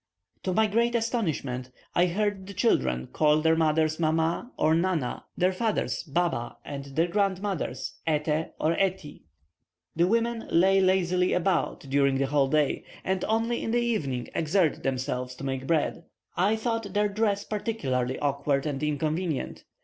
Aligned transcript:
To 0.41 0.51
my 0.51 0.65
great 0.65 0.95
astonishment, 0.95 1.69
I 1.93 2.07
heard 2.07 2.47
the 2.47 2.55
children 2.55 3.05
call 3.13 3.39
their 3.39 3.55
mothers 3.55 3.99
mama 3.99 4.51
or 4.57 4.73
nana, 4.73 5.25
their 5.37 5.53
fathers 5.53 6.01
baba, 6.01 6.57
and 6.65 6.85
their 6.85 7.05
grandmothers 7.07 7.99
ete 8.09 8.51
or 8.59 8.73
eti. 8.79 9.21
The 9.95 10.07
women 10.07 10.47
lie 10.49 10.79
lazily 10.79 11.33
about 11.33 11.81
during 11.81 12.17
the 12.17 12.25
whole 12.25 12.47
day, 12.47 12.83
and 13.03 13.23
only 13.25 13.61
in 13.61 13.69
the 13.69 13.79
evening 13.83 14.27
exert 14.33 14.81
themselves 14.81 15.35
to 15.35 15.43
make 15.43 15.67
bread. 15.67 16.03
I 16.35 16.55
thought 16.55 16.95
their 16.95 17.07
dress 17.07 17.43
particularly 17.43 18.17
awkward 18.17 18.65
and 18.65 18.81
inconvenient. 18.81 19.65